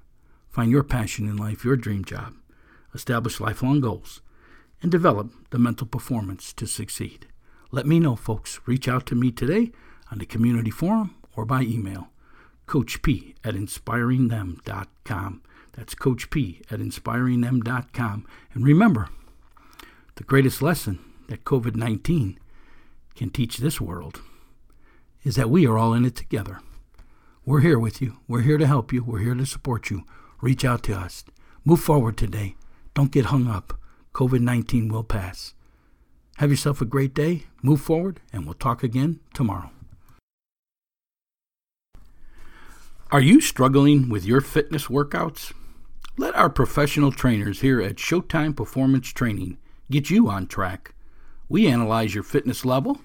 find 0.51 0.71
your 0.71 0.83
passion 0.83 1.27
in 1.27 1.37
life, 1.37 1.65
your 1.65 1.77
dream 1.77 2.05
job, 2.05 2.35
establish 2.95 3.41
lifelong 3.41 3.81
goals, 3.81 4.21
and 4.83 4.93
develop 4.93 5.33
the 5.51 5.59
mental 5.59 5.87
performance 5.87 6.53
to 6.53 6.67
succeed? 6.67 7.27
Let 7.71 7.87
me 7.87 8.01
know, 8.01 8.17
folks. 8.17 8.61
Reach 8.67 8.89
out 8.89 9.07
to 9.07 9.15
me 9.15 9.31
today 9.31 9.73
on 10.11 10.19
the 10.19 10.27
community 10.27 10.71
forum 10.71 11.15
or 11.37 11.45
by 11.45 11.63
email. 11.63 12.09
Coach 12.67 13.03
P 13.03 13.35
at 13.45 13.55
inspiringthem.com. 13.55 15.43
That's 15.79 15.95
Coach 15.95 16.29
P 16.31 16.61
at 16.73 16.81
inspiringthem.com. 16.81 18.27
And 18.53 18.65
remember, 18.65 19.11
the 20.17 20.25
greatest 20.25 20.61
lesson 20.61 20.99
that 21.29 21.45
COVID 21.45 21.77
19 21.77 22.37
can 23.15 23.31
teach 23.31 23.59
this 23.59 23.81
world 23.81 24.21
is 25.23 25.37
that 25.37 25.51
we 25.51 25.69
are 25.69 25.79
all 25.79 25.95
in 25.95 26.05
it 26.05 26.17
together. 26.17 26.59
We're 27.45 27.61
here 27.61 27.79
with 27.79 28.03
you. 28.03 28.17
We're 28.27 28.41
here 28.41 28.59
to 28.59 28.67
help 28.67 28.93
you. 28.93 29.05
We're 29.05 29.21
here 29.21 29.37
to 29.37 29.47
support 29.47 29.89
you. 29.89 30.03
Reach 30.41 30.65
out 30.65 30.83
to 30.83 30.95
us. 30.95 31.25
Move 31.65 31.79
forward 31.79 32.17
today. 32.17 32.57
Don't 32.95 33.13
get 33.13 33.27
hung 33.27 33.47
up. 33.47 33.79
COVID 34.15 34.41
19 34.41 34.89
will 34.89 35.05
pass. 35.05 35.55
Have 36.39 36.51
yourself 36.51 36.81
a 36.81 36.87
great 36.87 37.15
day. 37.15 37.45
Move 37.63 37.81
forward, 37.81 38.19
and 38.33 38.47
we'll 38.47 38.55
talk 38.55 38.83
again 38.83 39.21
tomorrow. 39.33 39.71
Are 43.13 43.21
you 43.21 43.41
struggling 43.41 44.09
with 44.09 44.25
your 44.25 44.41
fitness 44.41 44.87
workouts? 44.89 45.53
Let 46.21 46.35
our 46.35 46.51
professional 46.51 47.13
trainers 47.13 47.61
here 47.61 47.81
at 47.81 47.95
Showtime 47.95 48.57
Performance 48.57 49.13
Training 49.13 49.57
get 49.89 50.11
you 50.11 50.29
on 50.29 50.49
track. 50.49 50.93
We 51.49 51.69
analyze 51.69 52.13
your 52.13 52.25
fitness 52.25 52.65
level, 52.65 53.03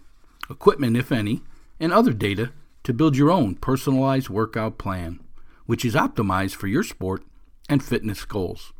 equipment, 0.49 0.97
if 0.97 1.11
any, 1.11 1.43
and 1.79 1.93
other 1.93 2.11
data 2.11 2.53
to 2.83 2.91
build 2.91 3.15
your 3.15 3.29
own 3.29 3.53
personalized 3.53 4.29
workout 4.29 4.79
plan, 4.79 5.19
which 5.67 5.85
is 5.85 5.93
optimized 5.93 6.55
for 6.55 6.65
your 6.65 6.81
sport 6.81 7.23
and 7.69 7.83
fitness 7.83 8.25
goals. 8.25 8.73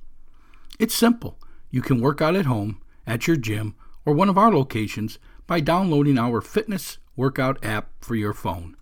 It's 0.79 0.95
simple. 0.95 1.37
You 1.69 1.83
can 1.83 2.01
work 2.01 2.19
out 2.19 2.35
at 2.35 2.47
home, 2.47 2.81
at 3.05 3.27
your 3.27 3.37
gym, 3.37 3.75
or 4.03 4.15
one 4.15 4.29
of 4.29 4.37
our 4.39 4.51
locations 4.51 5.19
by 5.45 5.59
downloading 5.59 6.17
our 6.17 6.41
fitness 6.41 6.97
workout 7.15 7.63
app 7.63 7.91
for 8.01 8.15
your 8.15 8.33
phone. 8.33 8.77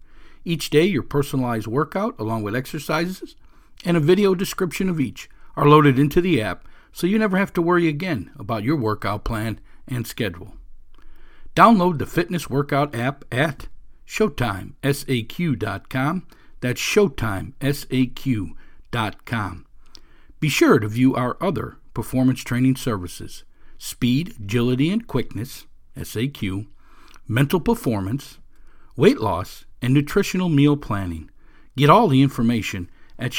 Each 0.46 0.70
day, 0.70 0.86
your 0.86 1.04
personalized 1.04 1.68
workout, 1.68 2.18
along 2.18 2.44
with 2.44 2.56
exercises 2.56 3.36
and 3.84 3.98
a 3.98 4.00
video 4.00 4.34
description 4.34 4.88
of 4.88 5.02
each, 5.02 5.28
are 5.56 5.68
loaded 5.68 6.00
into 6.00 6.22
the 6.22 6.42
app 6.42 6.68
so 6.92 7.08
you 7.08 7.18
never 7.18 7.38
have 7.38 7.54
to 7.54 7.62
worry 7.62 7.88
again 7.88 8.32
about 8.38 8.64
your 8.64 8.76
workout 8.76 9.24
plan 9.24 9.62
and 9.88 10.06
schedule. 10.06 10.58
Download 11.56 11.98
the 11.98 12.06
fitness 12.06 12.50
workout 12.50 12.94
app 12.96 13.24
at 13.32 13.68
ShowtimeSAQ.com. 14.08 16.28
That's 16.60 16.82
ShowtimeSAQ.com. 16.82 19.66
Be 20.40 20.50
sure 20.50 20.80
to 20.80 20.88
view 20.88 21.16
our 21.16 21.38
other 21.42 21.78
performance 21.94 22.42
training 22.42 22.78
services 22.78 23.44
speed, 23.78 24.34
agility, 24.40 24.90
and 24.92 25.06
quickness, 25.08 25.66
SAQ, 25.98 26.68
mental 27.28 27.60
performance, 27.60 28.38
weight 28.96 29.20
loss, 29.20 29.66
and 29.82 29.94
nutritional 29.94 30.48
meal 30.50 30.78
planning. 30.78 31.30
Get 31.76 31.90
all 31.90 32.08
the 32.08 32.22
information 32.22 32.92
at 33.18 33.34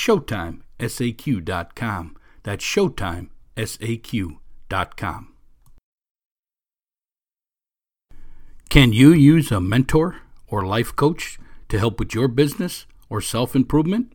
ShowtimeSAQ.com. 0.82 2.16
That's 2.42 2.64
ShowtimeSAQ.com. 2.64 5.28
Can 8.68 8.92
you 8.92 9.12
use 9.12 9.52
a 9.52 9.60
mentor 9.60 10.16
or 10.48 10.64
life 10.64 10.96
coach 10.96 11.38
to 11.68 11.78
help 11.78 11.98
with 11.98 12.14
your 12.14 12.28
business 12.28 12.86
or 13.10 13.20
self 13.20 13.54
improvement? 13.54 14.14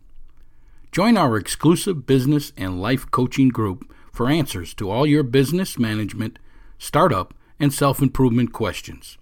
Join 0.92 1.16
our 1.16 1.38
exclusive 1.38 2.08
business 2.08 2.52
and 2.58 2.82
life 2.82 3.12
coaching 3.12 3.50
group 3.50 3.94
for 4.12 4.30
answers 4.30 4.74
to 4.76 4.90
all 4.90 5.06
your 5.06 5.22
business 5.22 5.78
management, 5.78 6.40
startup, 6.80 7.36
and 7.60 7.72
self 7.72 8.02
improvement 8.02 8.52
questions. 8.52 9.20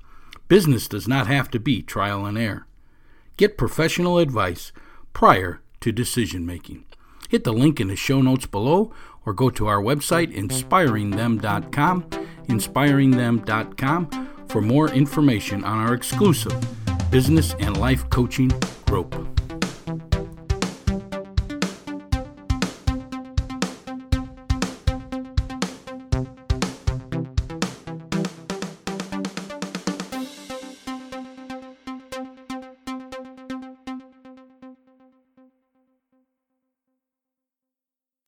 Business 0.47 0.87
does 0.87 1.05
not 1.07 1.27
have 1.27 1.51
to 1.51 1.59
be 1.59 1.81
trial 1.81 2.25
and 2.25 2.37
error. 2.37 2.65
Get 3.35 3.57
professional 3.57 4.19
advice 4.19 4.71
prior 5.11 5.59
to 5.81 5.91
decision 5.91 6.45
making. 6.45 6.85
Hit 7.35 7.43
the 7.43 7.51
link 7.51 7.81
in 7.81 7.89
the 7.89 7.97
show 7.97 8.21
notes 8.21 8.45
below 8.45 8.93
or 9.25 9.33
go 9.33 9.49
to 9.49 9.67
our 9.67 9.81
website, 9.81 10.33
inspiringthem.com, 10.33 12.03
inspiringthem.com, 12.47 14.29
for 14.47 14.61
more 14.61 14.89
information 14.91 15.65
on 15.65 15.77
our 15.79 15.93
exclusive 15.93 16.55
business 17.11 17.53
and 17.59 17.75
life 17.75 18.09
coaching 18.09 18.53
group. 18.85 19.34